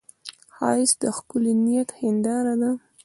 ښایست 0.55 0.97
د 1.03 1.05
ښکلي 1.17 1.53
نیت 1.65 1.89
هنداره 1.99 2.53
ده 2.61 2.71